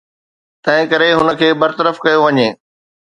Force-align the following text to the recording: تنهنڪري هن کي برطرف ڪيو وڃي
تنهنڪري 0.63 1.09
هن 1.19 1.27
کي 1.41 1.47
برطرف 1.63 1.95
ڪيو 2.03 2.19
وڃي 2.25 2.47